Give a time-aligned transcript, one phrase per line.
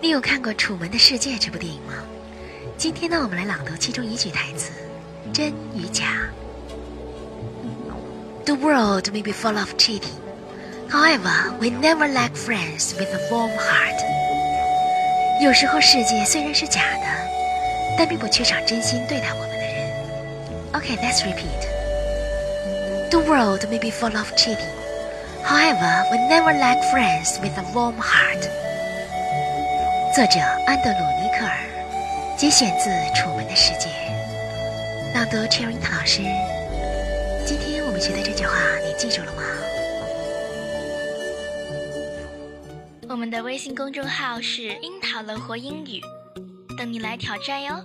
[0.00, 1.94] 你有看过《楚门的世界》这部电影吗？
[2.76, 4.70] 今天呢，我们来朗读其中一句台词：
[5.32, 6.28] 真与假。
[8.44, 10.18] The world may be full of cheating,
[10.90, 14.04] however, we never lack friends with a warm heart.
[15.42, 17.06] 有时候世界虽然是假的，
[17.96, 19.74] 但并不缺少真心对待我们的人。
[20.72, 21.70] Okay, let's repeat.
[23.10, 24.58] The world may be full of cheating,
[25.44, 28.48] however, we never lack friends with a warm heart.
[30.15, 33.89] 作者安德鲁·尼克尔，节选自《楚门的世界》。
[35.13, 36.23] 朗读 Cherry 老师。
[37.45, 39.43] 今天我们学的这句话，你记住了吗？
[43.07, 46.01] 我们的微信公众号是“樱桃乐活英语”，
[46.75, 47.75] 等你来挑战哟。